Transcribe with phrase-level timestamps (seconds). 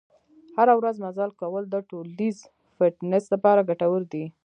[0.57, 2.37] هره ورځ مزل کول د ټولیز
[2.77, 4.25] فټنس لپاره ګټور دي.